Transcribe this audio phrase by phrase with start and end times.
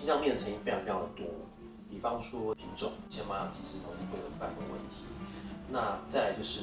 [0.00, 1.26] 心脏病的成因非常非常的多，
[1.90, 5.04] 比方说品种，像马雅激氏都会有瓣膜问题。
[5.68, 6.60] 那再来就是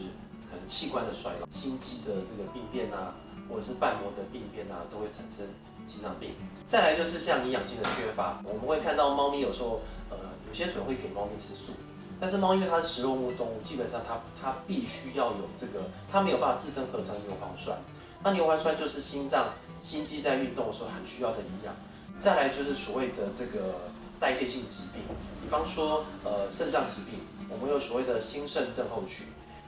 [0.49, 3.13] 可能器官的衰老、心肌的这个病变啊，
[3.47, 5.45] 或者是瓣膜的病变啊，都会产生
[5.85, 6.31] 心脏病。
[6.65, 10.17] 再来就是像营养性的缺乏，我们会看到猫咪有时候，呃，
[10.47, 11.73] 有些主人会给猫咪吃素，
[12.19, 17.77] 但是猫因为它是食肉目动物，基本上它它必须要有这个，它没有办法自身合成牛磺酸。
[18.23, 21.75] 那牛磺酸就是心脏心肌在运动的时候很需要的营养。
[22.19, 25.03] 再来就是所谓的这个代谢性疾病，
[25.43, 29.27] 比方说呃肾脏疾病，我们有所谓的心肾症候群，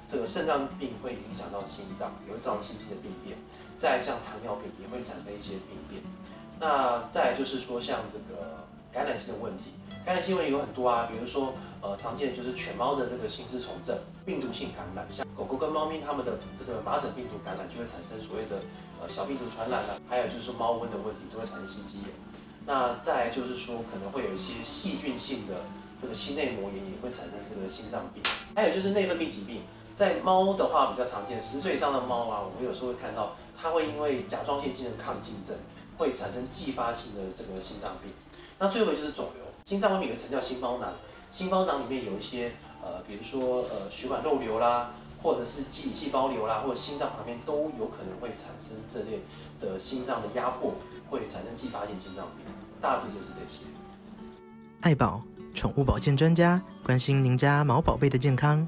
[0.09, 3.37] 这个肾脏病会影响到心脏，也会造成心肌的病变。
[3.77, 6.01] 再来像糖尿病也会产生一些病变。
[6.59, 9.65] 那再来就是说像这个感染性的问题，
[10.03, 13.95] 感染性问题有很多啊，比如说呃常见的就是犬猫的这个心丝虫症，
[14.25, 18.59] 病毒性感染，像狗狗跟猫咪它们的这个麻疹病毒感染就会产生所谓的
[18.99, 22.09] 呃小病毒传染了，还有就是猫瘟的问题都会产生心肌炎。
[22.65, 25.61] 那再来就是说，可能会有一些细菌性的
[26.01, 28.21] 这个心内膜炎，也会产生这个心脏病。
[28.55, 29.61] 还有就是内分泌疾病，
[29.99, 35.53] 在猫的话比较常见，十岁以上的猫啊，我们有时候会看到它会因为甲状腺机能亢进症，
[35.97, 38.13] 会产生继发性的这个心脏病。
[38.59, 40.93] 那最后就是肿瘤，心脏外面有一层叫心包囊，
[41.29, 44.91] 心包囊里面有一些呃，比如说呃血管肉瘤啦。
[45.21, 49.19] 或者是基底细胞瘤啦，或者心脏旁边都有可能会产生这类
[49.59, 50.71] 的心脏的压迫，
[51.09, 52.45] 会产生继发性心脏病，
[52.79, 53.65] 大致就是这些。
[54.79, 55.21] 爱宝
[55.53, 58.65] 宠物保健专家关心您家毛宝贝的健康。